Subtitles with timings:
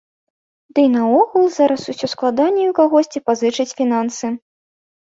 [0.77, 4.27] Ды і наогул зараз усё складаней у кагосьці пазычаць фінансы.